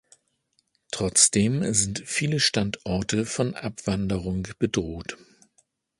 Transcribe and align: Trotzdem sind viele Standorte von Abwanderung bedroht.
Trotzdem 0.89 1.71
sind 1.75 2.01
viele 2.07 2.39
Standorte 2.39 3.23
von 3.23 3.53
Abwanderung 3.53 4.47
bedroht. 4.57 5.15